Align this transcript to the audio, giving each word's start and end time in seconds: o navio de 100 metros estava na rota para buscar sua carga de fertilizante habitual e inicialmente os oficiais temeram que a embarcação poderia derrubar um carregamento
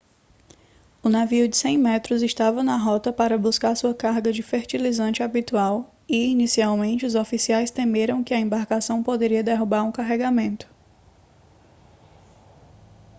o 1.03 1.09
navio 1.09 1.47
de 1.47 1.55
100 1.55 1.77
metros 1.77 2.23
estava 2.23 2.63
na 2.63 2.75
rota 2.75 3.13
para 3.13 3.37
buscar 3.37 3.75
sua 3.77 3.93
carga 3.93 4.33
de 4.33 4.41
fertilizante 4.41 5.21
habitual 5.21 5.93
e 6.09 6.25
inicialmente 6.31 7.05
os 7.05 7.13
oficiais 7.13 7.69
temeram 7.69 8.23
que 8.23 8.33
a 8.33 8.39
embarcação 8.39 9.03
poderia 9.03 9.43
derrubar 9.43 9.83
um 9.83 9.91
carregamento 9.91 10.67